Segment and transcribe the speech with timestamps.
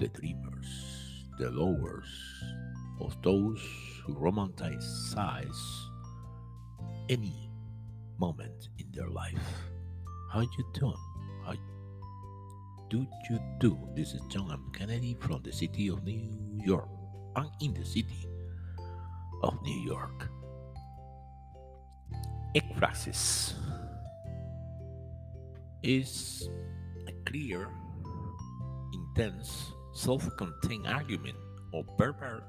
[0.00, 2.08] the dreamers, the lovers,
[3.00, 3.60] of those
[4.02, 5.60] who romanticize
[7.10, 7.50] any
[8.18, 9.36] moment in their life.
[10.32, 10.96] How you doing?
[11.44, 11.52] How
[12.88, 13.76] do you do?
[13.94, 14.72] This is John M.
[14.72, 16.32] Kennedy from the city of New
[16.64, 16.88] York.
[17.36, 18.26] I'm in the city
[19.42, 20.30] of New York.
[22.56, 23.52] Ekphrasis
[25.82, 26.48] is
[27.06, 27.68] a clear,
[28.94, 31.36] intense, self contained argument
[31.72, 32.40] or verbal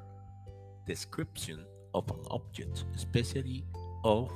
[0.88, 3.66] description of an object, especially
[4.04, 4.32] of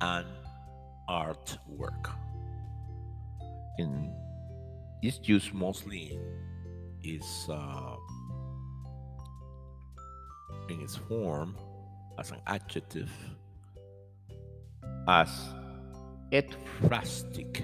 [0.00, 0.26] an
[1.08, 2.10] artwork.
[5.02, 6.12] It's used mostly
[7.02, 7.96] in its, uh,
[10.70, 11.56] in its form
[12.18, 13.10] as an adjective,
[15.06, 15.28] as
[16.32, 17.62] ekphrastic.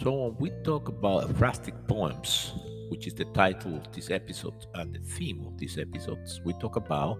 [0.00, 2.52] So when we talk about ekphrastic poems,
[2.90, 6.74] which is the title of this episode and the theme of these episodes, we talk
[6.74, 7.18] about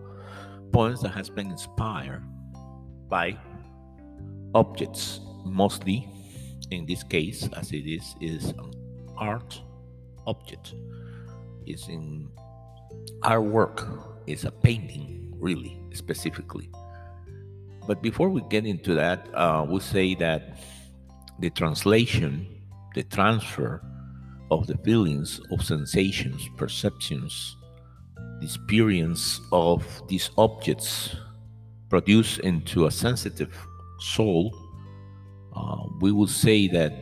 [0.73, 2.25] poems that has been inspired
[3.09, 3.39] by
[4.55, 6.09] objects, mostly
[6.73, 8.73] in this case, as it is, is an
[9.17, 9.61] art
[10.27, 10.75] object.
[11.67, 12.29] It's in
[13.21, 16.69] artwork, It's a painting, really specifically.
[17.87, 20.59] But before we get into that, uh, we'll say that
[21.39, 22.47] the translation,
[22.95, 23.83] the transfer
[24.51, 27.57] of the feelings, of sensations, perceptions,
[28.41, 31.15] the experience of these objects
[31.89, 33.55] produced into a sensitive
[34.01, 34.57] soul,
[35.55, 36.93] uh, we will say that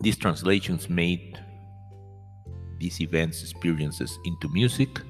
[0.00, 1.38] these translations made
[2.78, 5.00] these events, experiences into music.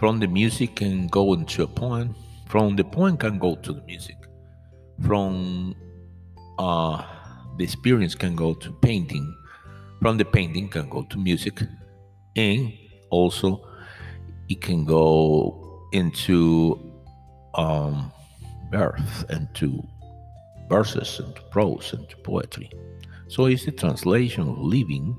[0.00, 2.14] From the music can go into a poem.
[2.46, 4.16] From the poem can go to the music.
[5.04, 5.74] From
[6.58, 7.04] uh,
[7.58, 9.34] the experience can go to painting
[10.00, 11.62] from the painting can go to music
[12.36, 12.72] and
[13.10, 13.66] also
[14.48, 16.78] it can go into
[17.54, 18.12] um,
[18.70, 19.82] verse and to
[20.68, 22.70] verses and to prose and to poetry.
[23.28, 25.16] So it's a translation of living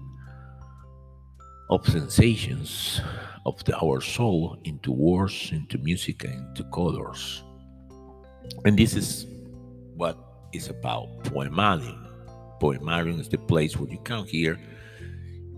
[1.69, 2.99] of sensations
[3.45, 7.43] of the, our soul into words into music and into colors.
[8.65, 9.27] And this is
[9.95, 10.17] what
[10.53, 12.08] is about poemarium
[12.59, 14.59] poemarium is the place where you come here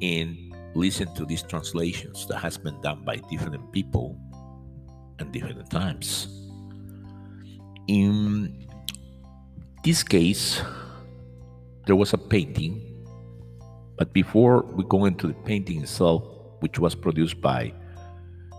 [0.02, 0.38] and
[0.74, 4.18] listen to these translations that has been done by different people
[5.20, 6.28] and different times.
[7.88, 8.68] In
[9.84, 10.62] this case,
[11.88, 13.06] there was a painting,
[13.98, 16.24] but before we go into the painting itself,
[16.60, 17.74] which was produced by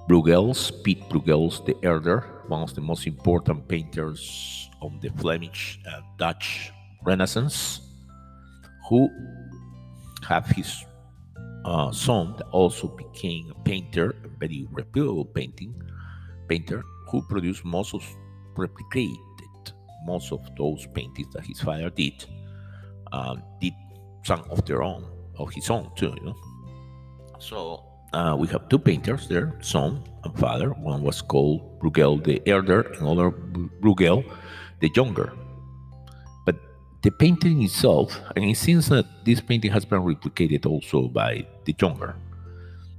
[0.08, 6.02] Bruegels, Piet Bruegels the elder, one of the most important painters of the Flemish and
[6.18, 6.72] Dutch
[7.04, 7.91] Renaissance,
[8.92, 9.10] who
[10.28, 10.84] have his
[11.64, 15.72] uh, son that also became a painter, a very reputable painting
[16.46, 18.04] painter, who produced most of
[18.54, 19.16] replicated
[20.04, 22.26] most of those paintings that his father did.
[23.12, 23.72] Uh, did
[24.24, 25.06] some of their own,
[25.38, 26.36] of his own too, you know.
[27.38, 30.70] So uh, we have two painters there, son and father.
[30.70, 34.22] One was called Bruegel the elder, and other Bruegel
[34.80, 35.32] the younger
[37.02, 41.74] the painting itself, and it seems that this painting has been replicated also by the
[41.80, 42.14] younger,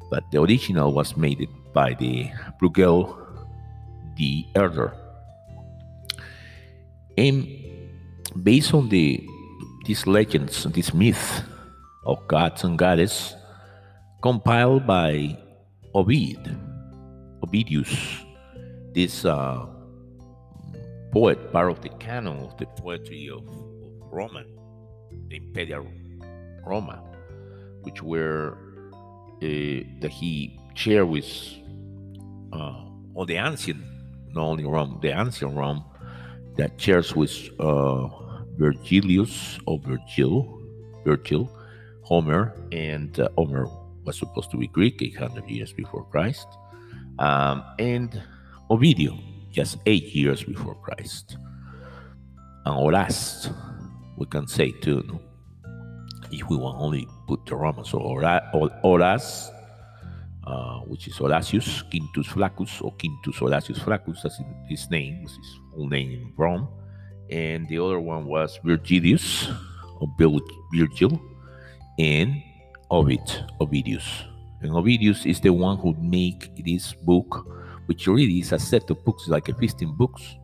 [0.09, 2.29] but the original was made by the
[2.61, 3.23] Bruegel
[4.17, 4.93] the elder.
[7.17, 7.47] And
[8.43, 9.27] based on the
[9.85, 11.43] these legends, this myth
[12.05, 13.35] of gods and goddesses,
[14.21, 15.37] compiled by
[15.93, 16.39] Ovid,
[17.41, 18.23] Ovidius,
[18.93, 19.65] this uh,
[21.11, 23.43] poet, part of the canon of the poetry of
[24.13, 24.45] Roman,
[25.27, 25.87] the Imperial
[26.65, 27.03] Roma,
[27.81, 28.57] which were
[29.41, 31.27] uh, that he shared with
[32.53, 33.83] uh, all the ancient,
[34.29, 35.83] not only Rome, the ancient Rome,
[36.57, 38.07] that shares with uh,
[38.57, 40.61] Virgilius or Virgil,
[41.03, 41.49] Virgil,
[42.03, 43.67] Homer, and uh, Homer
[44.05, 46.47] was supposed to be Greek 800 years before Christ,
[47.19, 48.21] um, and
[48.69, 49.19] Ovidio,
[49.51, 51.37] just eight years before Christ,
[52.65, 53.49] and Horace,
[54.17, 55.03] we can say too.
[55.07, 55.21] No?
[56.31, 59.51] If we want only put the Romans, so Horace,
[60.45, 65.37] uh, which is Horatius Quintus Flaccus or Quintus Horatius Flaccus, that's his name, his
[65.71, 66.67] full name in Rome.
[67.29, 69.47] And the other one was Virgilius
[69.99, 71.21] or Virgil
[71.99, 72.41] and
[72.89, 73.21] Ovid,
[73.59, 74.25] Ovidius.
[74.61, 77.47] And Ovidius is the one who make this book,
[77.85, 80.35] which really is a set of books, like a 15 books,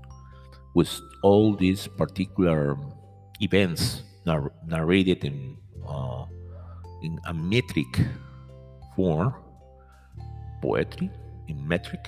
[0.75, 2.77] with all these particular
[3.41, 5.57] events nar- narrated in
[5.87, 6.25] uh,
[7.01, 7.87] in a metric
[8.95, 9.33] form,
[10.61, 11.09] poetry
[11.47, 12.05] in metric,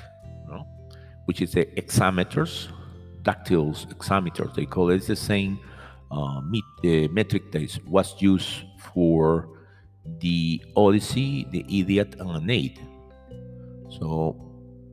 [1.25, 2.67] which is the hexameters,
[3.23, 4.53] dactyls, hexameters.
[4.55, 4.95] They call it.
[4.95, 5.59] It's the same
[6.11, 9.47] uh, met- uh, metric that is, was used for
[10.19, 12.79] the Odyssey, the Iliad, and Aeneid.
[13.89, 14.35] So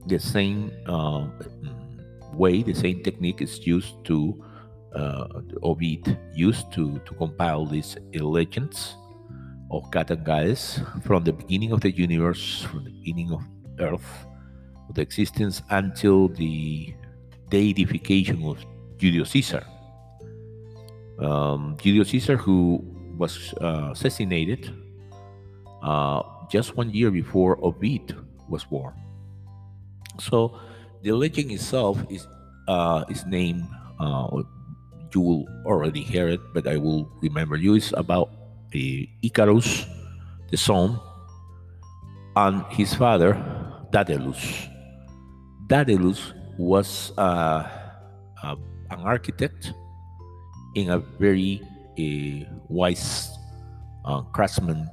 [0.06, 1.26] the same uh,
[2.32, 4.44] way, the same technique is used to
[4.98, 5.28] uh,
[5.62, 8.96] Ovid used to, to compile these legends
[9.70, 13.42] of Cat and Goddess from the beginning of the universe, from the beginning of
[13.78, 14.26] Earth,
[14.88, 16.94] of the existence until the
[17.48, 18.58] deification of
[18.98, 19.64] Julius Caesar.
[21.20, 22.82] Um, Julius Caesar, who
[23.16, 24.74] was uh, assassinated
[25.82, 28.16] uh, just one year before Ovid
[28.48, 28.94] was born.
[30.18, 30.58] So
[31.02, 32.26] the legend itself is
[32.66, 33.64] uh, is named.
[35.14, 37.75] You will already hear it, but I will remember you.
[37.75, 38.28] It's about
[38.75, 38.78] uh,
[39.22, 39.87] Icarus,
[40.50, 41.00] the son,
[42.37, 43.34] and his father,
[43.90, 44.69] Daedalus.
[45.66, 47.64] Daedalus was uh,
[48.43, 48.56] uh,
[48.90, 49.72] an architect
[50.75, 51.62] in a very
[51.99, 53.31] uh, wise
[54.32, 54.88] craftsman.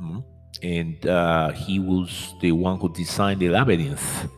[0.00, 0.24] Mm.
[0.62, 4.28] And uh, he was the one who designed the labyrinth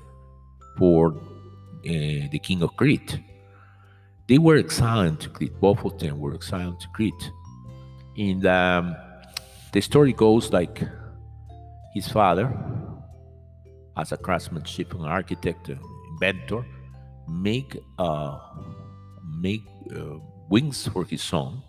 [0.79, 3.19] for uh, the king of Crete.
[4.27, 5.61] They were exiled to Crete.
[5.61, 7.31] Both of them were exiled to Crete.
[8.17, 8.97] And um,
[9.73, 10.83] the story goes like
[11.95, 12.53] his father,
[13.97, 15.79] as a craftsmanship, an architect, an
[16.13, 16.65] inventor,
[17.29, 18.39] make uh,
[19.41, 20.19] make uh,
[20.49, 21.63] wings for his son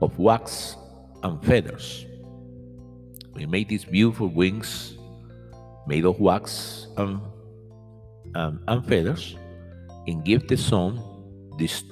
[0.00, 0.76] of wax
[1.22, 2.04] and feathers.
[3.36, 4.98] He made these beautiful wings
[5.86, 7.20] made of wax and,
[8.34, 9.36] and, and feathers
[10.06, 11.00] and give the son
[11.58, 11.84] these,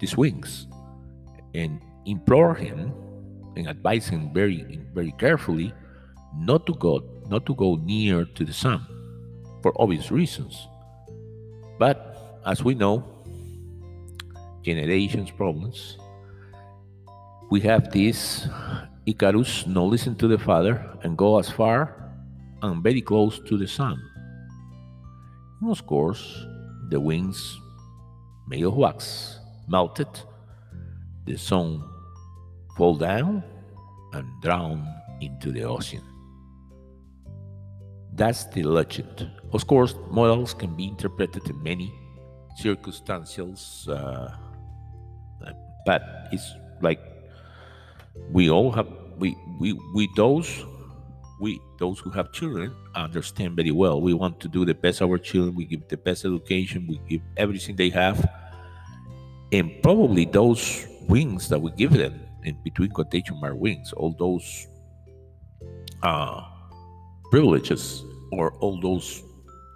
[0.00, 0.66] these wings
[1.54, 2.92] and implore him
[3.56, 5.72] and advise him very very carefully
[6.36, 8.86] not to go not to go near to the sun
[9.62, 10.66] for obvious reasons.
[11.78, 13.04] But as we know
[14.62, 15.98] generations problems
[17.50, 18.46] we have this
[19.06, 22.12] icarus no listen to the father and go as far
[22.62, 23.98] and very close to the sun.
[25.60, 26.46] And of course
[26.90, 27.58] the wings
[28.46, 29.38] made of wax
[29.68, 30.08] melted
[31.26, 31.82] the son
[32.76, 33.42] fall down
[34.12, 34.86] and drown
[35.20, 36.02] into the ocean
[38.18, 39.30] that's the legend.
[39.52, 41.94] Of course, models can be interpreted in many
[42.56, 44.34] circumstances, uh,
[45.86, 46.02] but
[46.32, 46.52] it's
[46.82, 46.98] like
[48.32, 50.66] we all have we we we those
[51.40, 54.00] we those who have children understand very well.
[54.00, 55.54] We want to do the best our children.
[55.54, 56.86] We give the best education.
[56.88, 58.28] We give everything they have,
[59.52, 64.66] and probably those wings that we give them in between quotation mark wings, all those
[66.02, 66.42] uh,
[67.30, 69.22] privileges or all those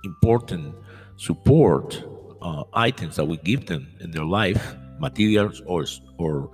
[0.05, 0.75] important
[1.17, 2.05] support
[2.43, 5.85] uh, items that we give them in their life, materials or
[6.19, 6.51] or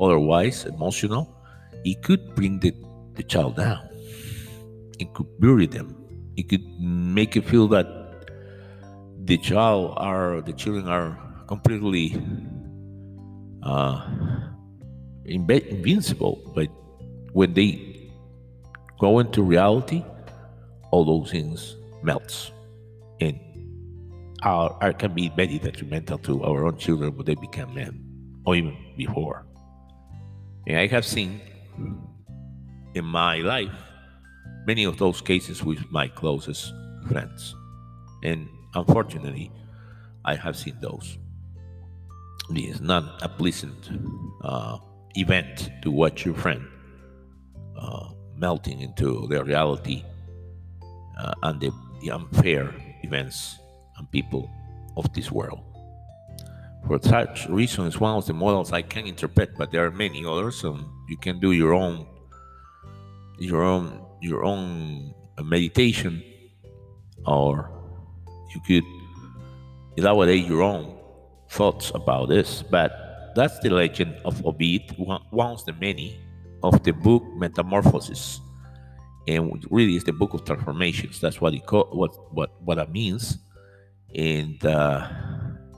[0.00, 1.36] otherwise emotional,
[1.84, 2.74] it could bring the,
[3.14, 3.89] the child down.
[5.00, 5.96] It could bury them.
[6.36, 7.86] It could make you feel that
[9.24, 12.20] the child are the children are completely
[13.62, 14.06] uh,
[15.24, 16.52] invincible.
[16.54, 16.68] But
[17.32, 18.10] when they
[19.00, 20.04] go into reality,
[20.90, 22.52] all those things melts
[23.20, 23.38] and
[24.42, 28.04] are, are, can be very detrimental to our own children when they become men
[28.44, 29.46] or even before.
[30.66, 31.40] And I have seen
[32.94, 33.72] in my life
[34.70, 36.62] many of those cases with my closest
[37.08, 37.56] friends.
[38.22, 38.48] And
[38.80, 39.50] unfortunately,
[40.24, 41.18] I have seen those.
[42.50, 43.80] It is not a pleasant
[44.50, 44.78] uh,
[45.16, 46.62] event to watch your friend
[47.76, 50.04] uh, melting into their reality
[51.18, 51.72] uh, and the,
[52.18, 52.64] unfair
[53.02, 53.58] events
[53.96, 54.48] and people
[54.96, 55.62] of this world.
[56.86, 60.62] For such reasons, one of the models I can interpret, but there are many others,
[60.62, 62.06] and you can do your own,
[63.38, 66.22] your own, your own meditation,
[67.26, 67.70] or
[68.54, 68.84] you could
[69.96, 70.98] elaborate your own
[71.50, 72.62] thoughts about this.
[72.62, 76.18] But that's the legend of one of the many
[76.62, 78.40] of the book Metamorphosis
[79.26, 81.20] and really it's the book of transformations.
[81.20, 83.38] That's what it co- what what what that means,
[84.14, 85.08] and uh,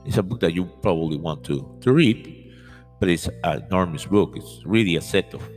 [0.05, 2.53] it's a book that you probably want to to read,
[2.99, 4.33] but it's an enormous book.
[4.35, 5.47] It's really a set of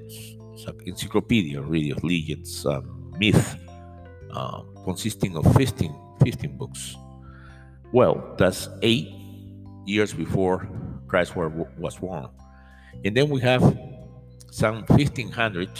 [0.84, 3.56] encyclopedia, really of legends, um, myth,
[4.32, 6.96] uh, consisting of 15, 15 books.
[7.92, 9.08] Well, that's eight
[9.86, 10.68] years before
[11.06, 12.28] Christ was born.
[13.04, 13.62] And then we have
[14.50, 15.70] some 1500,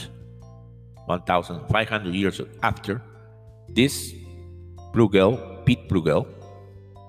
[1.07, 3.03] 1500 years after,
[3.69, 4.13] this
[4.93, 6.27] Bruegel, Pete Bruegel,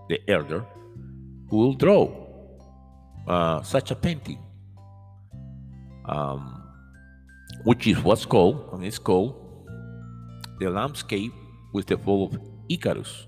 [0.10, 0.66] the elder,
[1.50, 2.10] who will draw
[3.28, 4.40] uh, such a painting,
[6.06, 6.67] um,
[7.64, 9.36] which is what's called, and it's called
[10.60, 11.32] the landscape
[11.74, 13.26] with the fall of Icarus.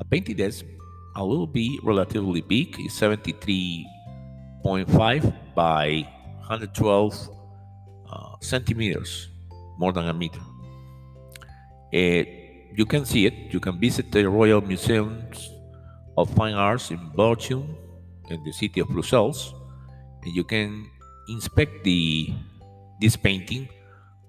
[0.00, 0.64] A painting that's
[1.16, 7.30] a little bit relatively big, it's 73.5 by 112
[8.10, 9.28] uh, centimeters,
[9.78, 10.40] more than a meter.
[11.92, 12.24] Uh,
[12.74, 13.52] you can see it.
[13.52, 15.50] You can visit the Royal Museums
[16.16, 17.76] of Fine Arts in Belgium,
[18.30, 19.54] in the city of Brussels,
[20.22, 20.88] and you can
[21.28, 22.32] inspect the
[23.02, 23.68] this painting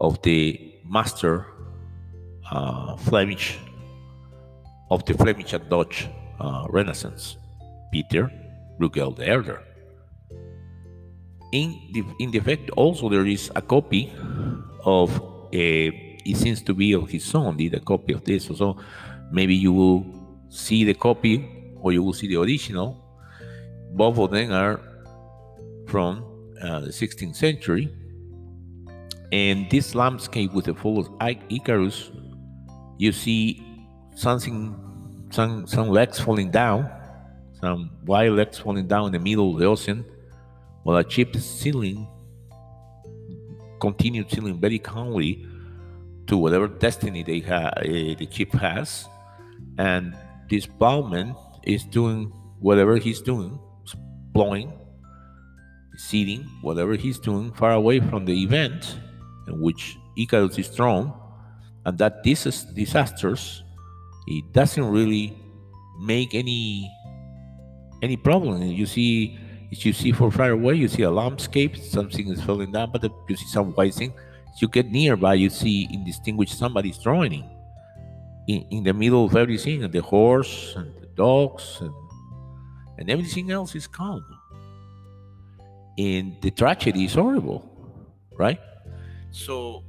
[0.02, 1.46] of the master
[2.52, 3.60] uh, Flemish
[4.90, 7.38] of the Flemish and Dutch uh, Renaissance,
[7.92, 8.32] Peter
[8.80, 9.62] Bruegel the Elder.
[11.52, 12.42] In the in the
[12.76, 14.12] also there is a copy
[14.84, 15.10] of
[15.54, 16.02] a.
[16.26, 18.46] It seems to be of his son did a copy of this.
[18.46, 18.78] So
[19.32, 20.06] maybe you will
[20.50, 21.36] see the copy
[21.82, 22.98] or you will see the original.
[23.92, 24.80] Both of them are
[25.88, 26.24] from
[26.62, 27.92] uh, the 16th century.
[29.34, 31.10] And this landscape with the fall of
[31.50, 32.12] Icarus
[33.00, 33.64] you see
[34.16, 34.76] something,
[35.32, 36.88] some some legs falling down,
[37.60, 40.06] some wild legs falling down in the middle of the ocean,
[40.84, 42.08] while a ship is sailing,
[43.82, 45.48] continued sailing very calmly
[46.28, 49.08] to whatever destiny they ha- uh, the ship has,
[49.80, 50.16] and
[50.48, 53.58] this bowman is doing whatever he's doing,
[54.32, 54.72] blowing,
[55.98, 59.00] seating, whatever he's doing, far away from the event
[59.48, 61.14] in which Icarus is thrown
[61.86, 62.44] and that these
[62.76, 63.64] disasters
[64.28, 65.38] it doesn't really
[66.00, 66.90] make any
[68.02, 68.62] any problem.
[68.62, 69.38] You see
[69.72, 73.04] if you see from far away you see a landscape something is falling down but
[73.28, 74.14] you see some white thing
[74.62, 77.44] you get nearby you see indistinguished somebody's drawing
[78.48, 81.94] in, in the middle of everything and the horse and the dogs and,
[82.98, 84.24] and everything else is calm.
[85.98, 87.70] And the tragedy is horrible
[88.38, 88.60] right
[89.34, 89.84] so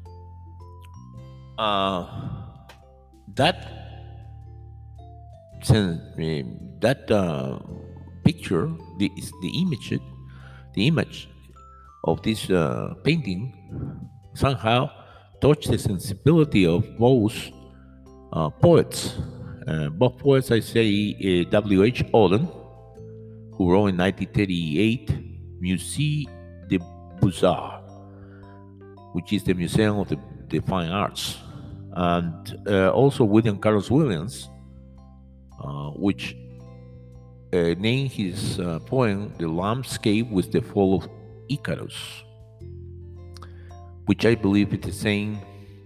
[1.59, 2.09] uh,
[3.37, 3.85] that
[6.81, 7.59] that uh,
[8.25, 9.11] picture, the
[9.43, 10.01] the image,
[10.75, 11.29] the image
[12.05, 13.53] of this uh, painting
[14.35, 14.91] somehow
[15.41, 17.37] touched the sensibility of both
[18.33, 19.17] uh, poets.
[19.67, 21.85] Uh, both poets, I say, uh, W.
[21.85, 22.05] H.
[22.13, 22.45] Auden,
[23.57, 25.11] who wrote in 1938
[25.63, 26.27] Musée
[26.69, 26.79] de
[27.21, 27.84] Beaux-Arts,
[29.15, 30.19] which is the museum of the,
[30.49, 31.39] the fine arts
[31.95, 34.49] and uh, also William Carlos Williams,
[35.63, 36.37] uh, which
[37.53, 41.09] uh, named his uh, poem "The Landscape with the Fall of
[41.49, 42.25] Icarus,"
[44.07, 45.39] which I believe is the same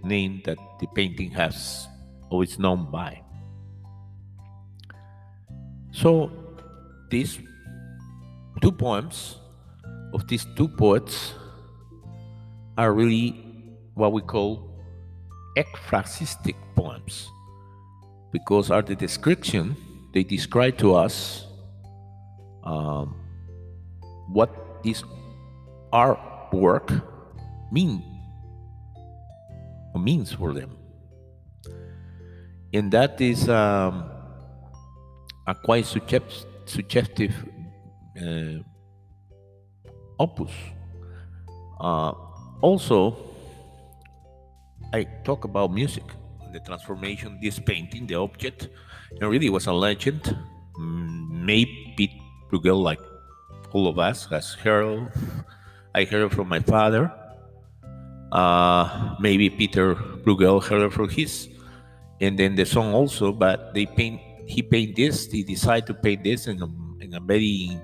[0.03, 1.87] name that the painting has
[2.31, 3.21] or is known by.
[5.91, 6.31] So,
[7.11, 7.39] these
[8.61, 9.37] two poems
[10.13, 11.33] of these two poets
[12.79, 13.35] are really
[13.93, 14.71] what we call
[15.57, 17.29] ekphrasistic poems
[18.31, 19.75] because are the description
[20.13, 21.45] they describe to us
[22.63, 23.19] um,
[24.29, 25.03] what this
[25.91, 27.03] artwork
[27.69, 28.01] mean
[29.95, 30.77] means for them.
[32.71, 34.09] And that is um,
[35.45, 35.85] a quite
[36.65, 37.33] suggestive
[38.15, 38.63] uh,
[40.17, 40.51] opus.
[41.81, 42.13] Uh,
[42.61, 43.29] also
[44.93, 46.03] I talk about music,
[46.51, 48.69] the transformation, this painting, the object,
[49.21, 50.35] and really was a legend.
[50.79, 52.99] Mm, maybe Bruegel, like
[53.71, 55.11] all of us, has heard.
[55.93, 57.11] I heard from my father.
[58.31, 61.49] Uh, maybe Peter Bruegel heard it from his,
[62.21, 63.31] and then the song also.
[63.31, 64.21] But they paint.
[64.47, 65.29] He paint this.
[65.29, 66.69] He decided to paint this in a,
[67.03, 67.77] in a very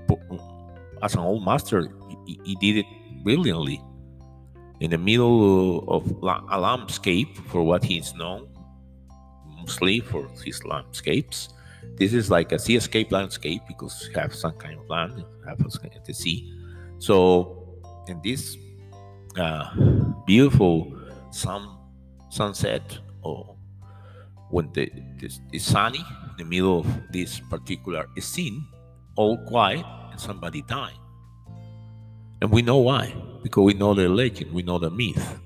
[1.03, 1.87] as an old master.
[2.25, 2.89] He, he did it
[3.23, 3.79] brilliantly
[4.79, 6.09] in the middle of
[6.51, 8.47] a landscape for what he's known,
[9.57, 11.49] mostly for his landscapes.
[11.97, 16.13] This is like a seascape landscape because you have some kind of land, have the
[16.13, 16.53] sea.
[16.99, 18.57] So, in this
[19.37, 19.73] uh,
[20.25, 20.97] beautiful
[21.31, 21.77] sun
[22.29, 23.55] sunset, or
[24.49, 24.91] when the,
[25.51, 28.65] the sunny in the middle of this particular scene,
[29.15, 30.99] all quiet, and somebody died.
[32.41, 33.15] And we know why,
[33.45, 35.37] because we know the legend, we know the myth.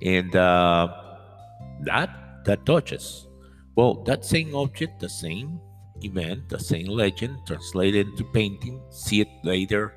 [0.00, 0.88] And uh,
[1.84, 2.08] that
[2.46, 3.28] that touches.
[3.76, 5.60] Well, that same object, the same
[6.00, 8.80] event, the same legend, translated into painting.
[8.88, 9.92] See it later,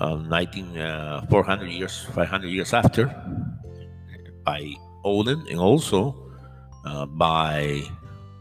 [0.00, 3.12] um, 19, uh, 400 years, 500 years after,
[4.46, 4.72] by
[5.04, 6.16] Auden, and also
[6.86, 7.82] uh, by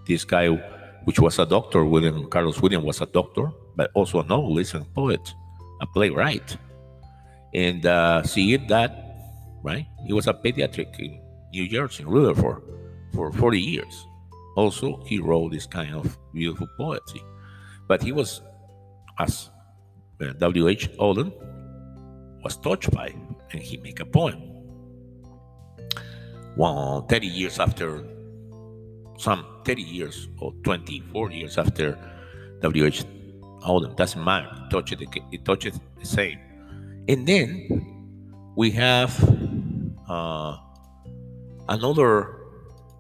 [0.07, 0.47] this guy,
[1.03, 1.83] which was a doctor.
[1.83, 5.33] William Carlos William was a doctor, but also a novelist and poet,
[5.81, 6.55] a playwright.
[7.53, 8.91] And uh, seeing that,
[9.63, 11.19] right, he was a pediatric in
[11.51, 12.61] New Jersey, in Rutherford,
[13.13, 14.05] for 40 years.
[14.55, 17.23] Also, he wrote this kind of beautiful poetry.
[17.87, 18.41] But he was,
[19.17, 19.49] as
[20.21, 20.91] uh, W.H.
[20.97, 21.31] Auden
[22.43, 23.13] was touched by,
[23.51, 24.41] and he make a poem.
[26.55, 28.03] Well, 30 years after,
[29.17, 31.97] some 30 years or 24 years after
[32.61, 33.05] W.H.
[33.61, 36.39] Auden, doesn't matter, it touches, the, it touches the same.
[37.09, 39.11] And then we have
[40.07, 40.57] uh,
[41.67, 42.37] another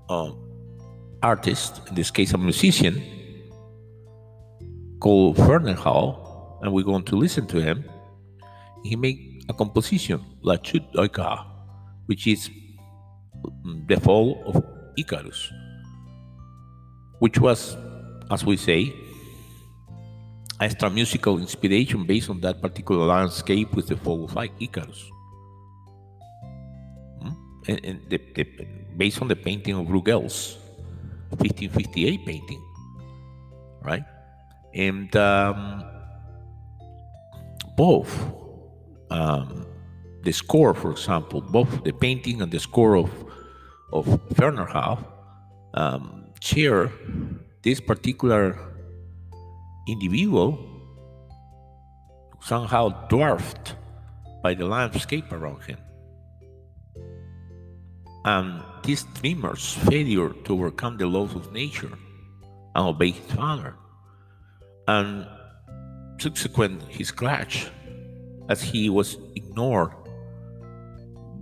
[0.09, 0.31] uh,
[1.21, 3.03] artist, in this case a musician,
[4.99, 7.85] called Ferneyhough, and we're going to listen to him.
[8.83, 11.45] He made a composition, La Chute d'Icare,
[12.07, 12.49] which is
[13.85, 14.65] the fall of
[14.97, 15.53] Icarus,
[17.19, 17.77] which was,
[18.31, 18.91] as we say,
[20.59, 25.09] extra musical inspiration based on that particular landscape with the fall of Icarus.
[27.21, 27.29] Hmm?
[27.67, 28.43] And, and the, the,
[28.97, 30.57] based on the painting of Bruegels,
[31.29, 32.63] 1558 painting,
[33.81, 34.03] right?
[34.73, 35.83] And um,
[37.77, 38.11] both
[39.09, 39.65] um,
[40.23, 43.11] the score, for example, both the painting and the score of
[43.91, 44.05] of
[44.37, 44.69] Werner
[45.73, 46.91] um, share
[47.63, 48.68] this particular
[49.91, 50.57] individual
[52.41, 53.75] somehow dwarfed
[54.41, 55.77] by the landscape around him.
[58.25, 61.91] And this dreamer's failure to overcome the laws of nature
[62.75, 63.75] and obey his father,
[64.87, 65.25] and
[66.19, 67.67] subsequent his crash
[68.49, 69.91] as he was ignored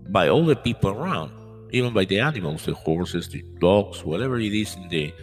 [0.10, 1.32] by all the people around,
[1.72, 5.14] even by the animals, the horses, the dogs, whatever it is in the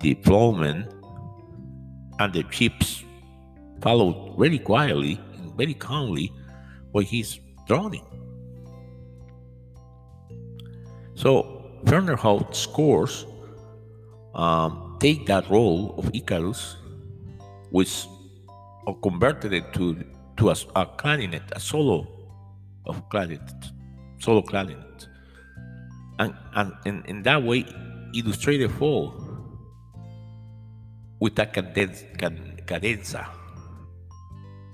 [0.00, 0.92] deployment,
[2.18, 3.04] and the chips
[3.80, 6.32] followed very quietly and very calmly
[6.92, 8.04] while he's drowning.
[11.14, 13.26] So Ferneyhough's scores
[14.34, 16.76] um, take that role of Icarus,
[17.70, 18.06] which
[18.86, 20.04] or converted it to
[20.38, 22.06] to a, a clarinet, a solo
[22.86, 23.52] of clarinet,
[24.18, 25.08] solo clarinet,
[26.18, 27.64] and and in, in that way
[28.14, 29.27] illustrated fall
[31.20, 32.04] with a cadenza,
[32.66, 33.28] cadenza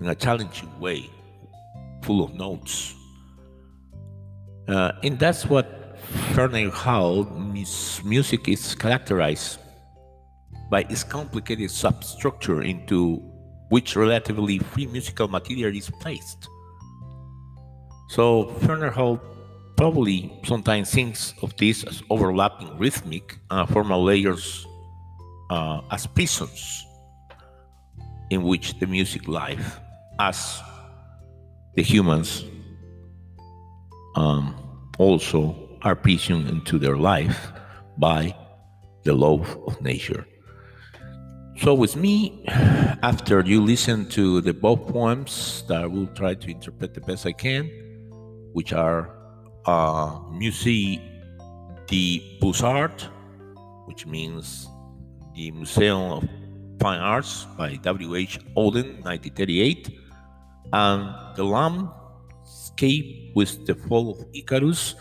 [0.00, 1.10] in a challenging way,
[2.02, 2.94] full of notes.
[4.68, 5.96] Uh, and that's what
[6.32, 9.58] Ferneyhough music is characterized
[10.70, 13.16] by its complicated substructure into
[13.68, 16.48] which relatively free musical material is placed.
[18.08, 19.20] So Ferneyhough
[19.76, 24.66] probably sometimes thinks of this as overlapping rhythmic and formal layers
[25.50, 26.86] uh, as prisons
[28.30, 29.80] in which the music life,
[30.18, 30.60] as
[31.74, 32.44] the humans
[34.16, 34.54] um,
[34.98, 37.52] also are prisoned into their life
[37.98, 38.34] by
[39.02, 40.26] the law of nature.
[41.58, 42.42] So, with me,
[43.02, 47.26] after you listen to the both poems that I will try to interpret the best
[47.26, 47.70] I can,
[48.52, 49.10] which are
[49.66, 51.00] uh, Musée
[51.86, 53.04] de Beaux-Arts,
[53.86, 54.68] which means
[55.34, 56.28] the Museum of
[56.80, 58.38] Fine Arts by W.H.
[58.56, 59.98] Auden, 1938,
[60.72, 64.94] and The Landscape with the Fall of Icarus,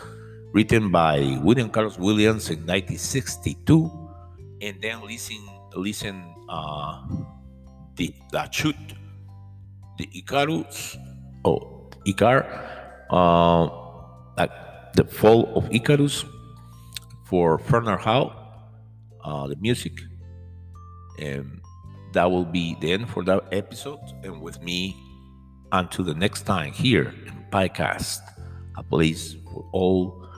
[0.52, 3.90] written by William Carlos Williams in 1962,
[4.60, 5.38] and then listen
[5.74, 7.02] listen uh,
[7.96, 8.94] the La Chute,
[9.98, 10.96] the Icarus,
[11.44, 12.46] oh Icar,
[13.10, 14.46] uh,
[14.94, 16.24] the fall of Icarus
[17.24, 18.32] for Ferneyhough,
[19.24, 20.00] uh, the music,
[21.18, 21.60] and
[22.12, 24.00] that will be the end for that episode.
[24.22, 24.96] And with me,
[25.72, 28.20] until the next time here in podcast,
[28.76, 30.28] a place for all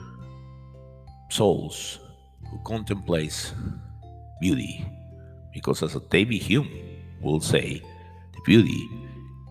[1.29, 1.99] souls
[2.49, 3.53] who contemplates
[4.41, 4.85] beauty,
[5.53, 6.69] because as a David Hume
[7.21, 7.81] will say,
[8.33, 8.87] the beauty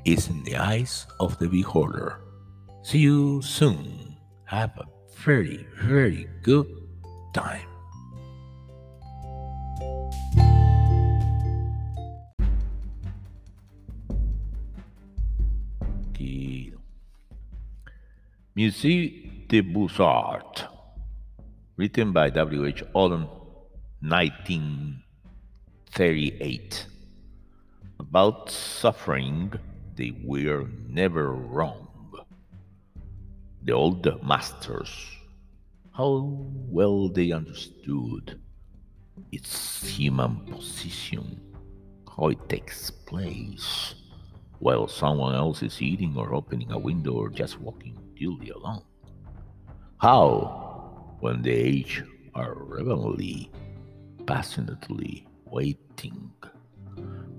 [0.04, 2.20] is in the eyes of the beholder.
[2.82, 4.16] See you soon.
[4.44, 4.86] Have a
[5.24, 6.66] very, very good
[7.34, 7.66] time.
[18.56, 20.64] Musée de Beaux-Arts
[21.76, 22.82] written by W.H.
[22.94, 23.28] Auden,
[24.00, 26.86] 1938,
[28.00, 29.52] About suffering,
[29.94, 31.86] they were never wrong.
[33.62, 34.88] The old masters,
[35.94, 38.40] how well they understood
[39.32, 41.42] its human position,
[42.16, 43.96] how it takes place
[44.60, 48.82] while someone else is eating or opening a window or just walking duly alone.
[49.98, 52.02] How, when the age
[52.34, 53.50] are reverently,
[54.26, 56.32] passionately waiting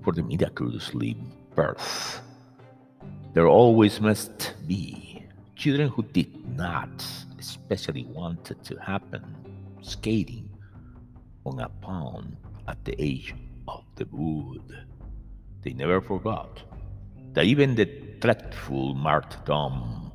[0.02, 1.16] for the miraculously
[1.54, 2.20] birth,
[3.34, 5.22] there always must be
[5.54, 7.04] children who did not
[7.38, 9.22] especially wanted to happen
[9.82, 10.48] skating
[11.44, 12.36] on a pond
[12.66, 13.34] at the edge
[13.66, 14.86] of the wood.
[15.62, 16.62] They never forgot
[17.32, 17.86] that even the
[18.20, 20.07] dreadful martyrdom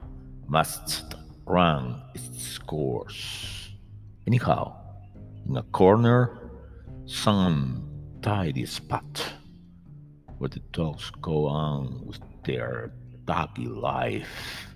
[0.48, 3.70] must run its course.
[4.28, 4.76] Anyhow,
[5.48, 6.52] in a corner,
[7.06, 7.90] some
[8.22, 9.34] tidy spot
[10.38, 12.94] where the dogs go on with their
[13.26, 14.68] doggy life,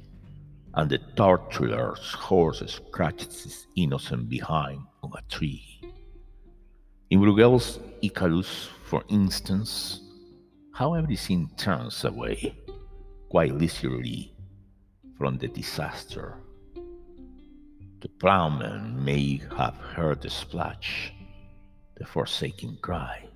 [0.75, 5.81] and the torturer's horse scratches his innocent behind on a tree.
[7.09, 10.01] In Bruegel's Icarus, for instance,
[10.73, 12.55] how everything turns away
[13.29, 14.33] quite leisurely
[15.17, 16.35] from the disaster.
[18.01, 21.11] The plowman may have heard the splash,
[21.95, 23.27] the forsaken cry,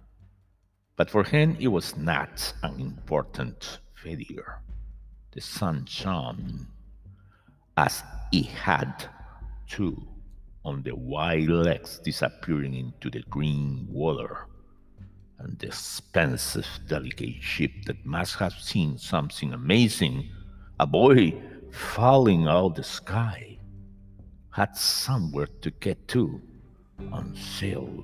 [0.96, 4.62] but for him it was not an important failure.
[5.32, 6.68] The sun shone
[7.78, 9.06] as it had
[9.70, 10.08] to
[10.64, 14.46] on the white legs disappearing into the green water
[15.40, 20.30] and the expensive, delicate ship that must have seen something amazing,
[20.80, 21.34] a boy
[21.72, 23.58] falling out the sky,
[24.52, 26.42] had somewhere to get to
[27.36, 28.04] sail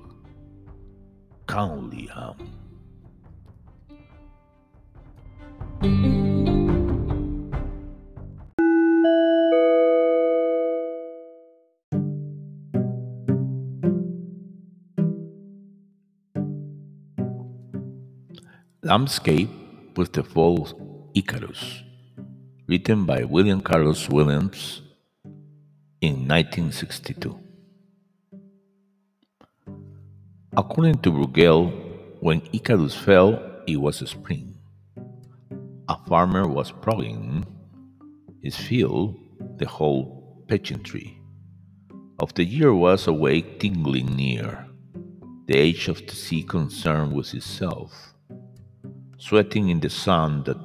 [1.46, 2.52] calmly home.
[18.82, 19.50] Landscape
[19.96, 20.74] with the Falls
[21.14, 21.82] Icarus,
[22.68, 24.82] written by William Carlos Williams
[26.02, 27.38] in 1962.
[30.54, 31.72] According to Bruegel,
[32.20, 34.54] when Icarus fell, it was spring.
[35.88, 37.46] A farmer was ploughing
[38.42, 39.16] his field,
[39.56, 41.18] the whole peasantry
[42.20, 44.66] of the year was awake tingling near,
[45.46, 48.14] the age of the sea concerned with itself
[49.18, 50.56] sweating in the sun that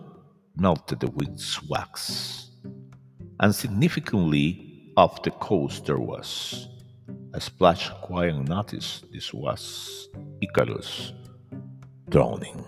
[0.56, 2.52] melted the wind's wax.
[3.40, 6.68] And significantly, off the coast there was
[7.34, 10.10] a splash quiet notice this was
[10.42, 11.14] Icarus
[12.10, 12.64] drowning.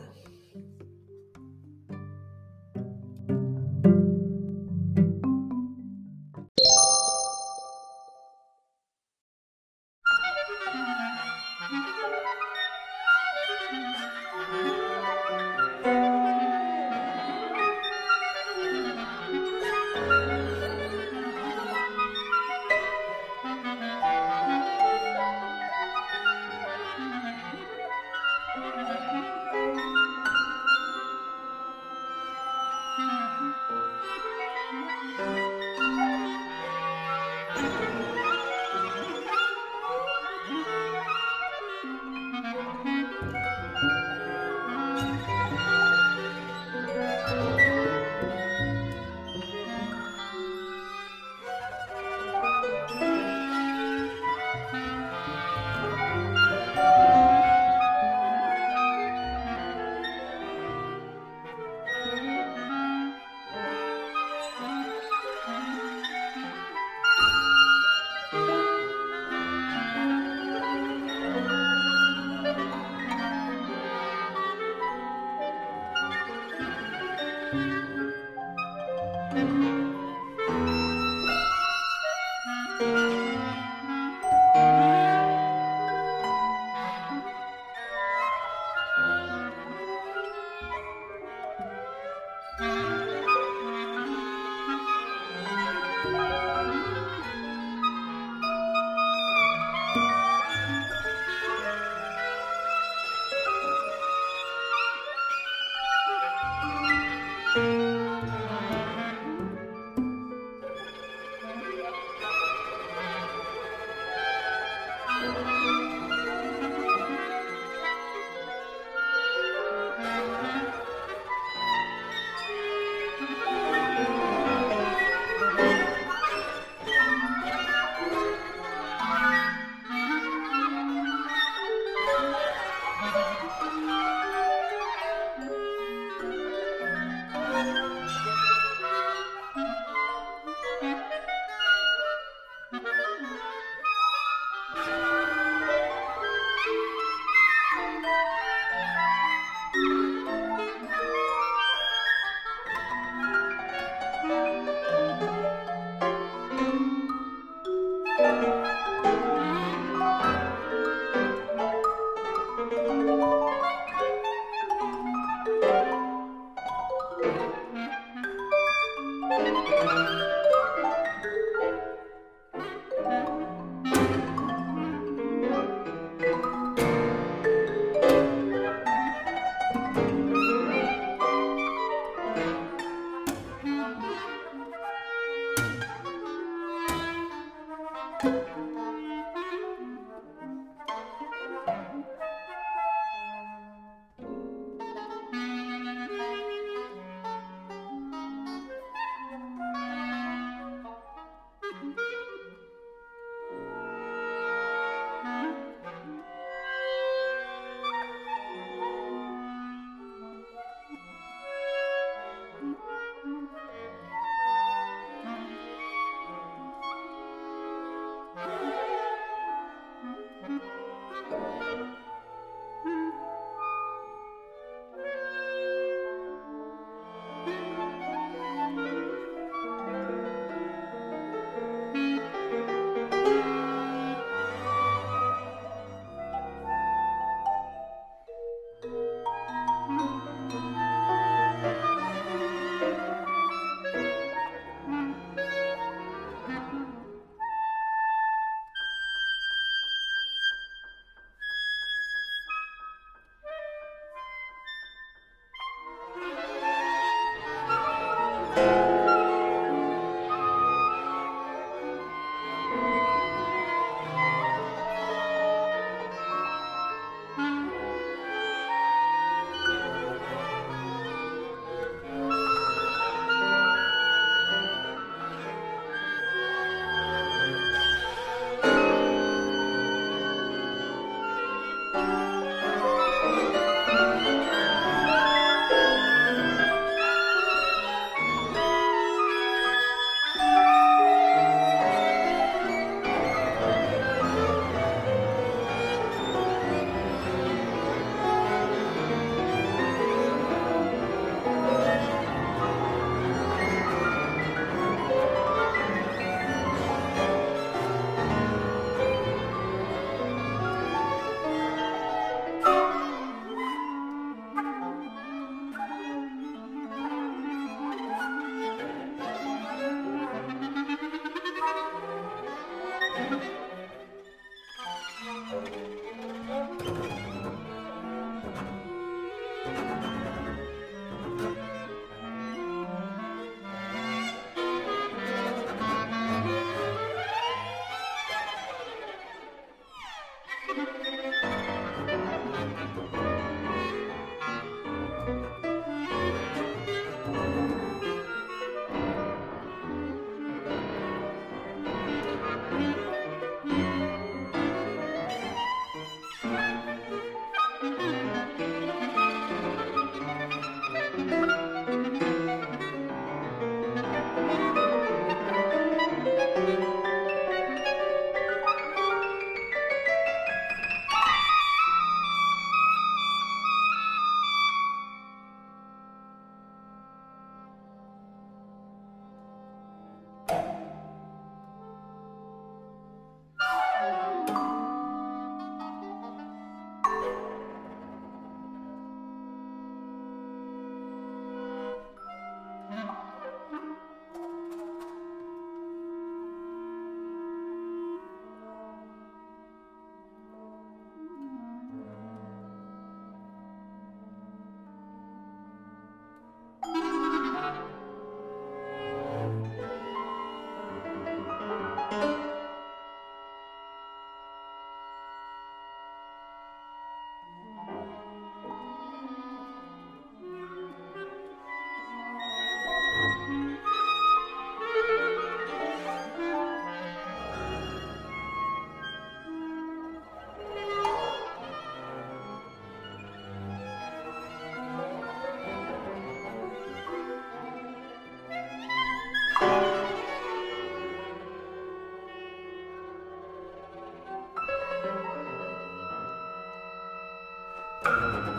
[448.05, 448.54] Thank